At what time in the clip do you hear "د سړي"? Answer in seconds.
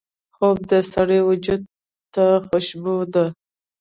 0.71-1.19